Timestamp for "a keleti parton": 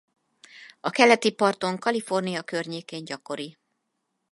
0.79-1.77